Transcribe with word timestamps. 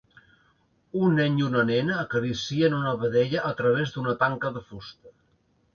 Un 1.07 1.13
nen 1.19 1.35
i 1.41 1.45
una 1.49 1.61
nena 1.71 1.99
acaricien 2.05 2.77
una 2.81 2.95
vedella 3.05 3.45
a 3.53 3.53
través 3.61 3.97
d'una 3.99 4.19
tanca 4.27 4.55
de 4.59 4.67
fusta. 4.73 5.17